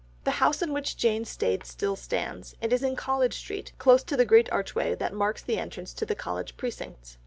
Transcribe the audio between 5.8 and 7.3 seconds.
to the College precincts.